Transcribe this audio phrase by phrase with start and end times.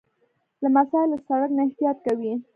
[0.61, 2.33] لمسی له سړک نه احتیاط کوي.